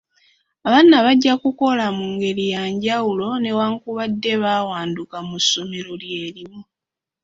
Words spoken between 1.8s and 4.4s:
mu ngeri ya njawulo newankubadde